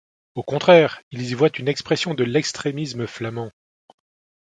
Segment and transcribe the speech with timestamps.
[0.33, 3.51] Au contraire, ils y voient une expression de l'extrémisme flamand.